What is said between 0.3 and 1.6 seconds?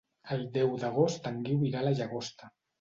El deu d'agost en